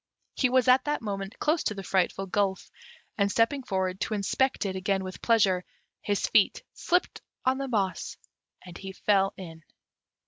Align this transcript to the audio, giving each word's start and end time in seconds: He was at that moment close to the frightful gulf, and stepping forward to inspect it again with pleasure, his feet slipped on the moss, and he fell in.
He 0.33 0.49
was 0.49 0.67
at 0.67 0.85
that 0.85 1.03
moment 1.03 1.37
close 1.37 1.61
to 1.65 1.75
the 1.75 1.83
frightful 1.83 2.25
gulf, 2.25 2.71
and 3.19 3.29
stepping 3.31 3.61
forward 3.61 3.99
to 3.99 4.15
inspect 4.15 4.65
it 4.65 4.75
again 4.75 5.03
with 5.03 5.21
pleasure, 5.21 5.63
his 6.01 6.25
feet 6.25 6.63
slipped 6.73 7.21
on 7.45 7.59
the 7.59 7.67
moss, 7.67 8.17
and 8.65 8.75
he 8.79 8.93
fell 8.93 9.31
in. 9.37 9.61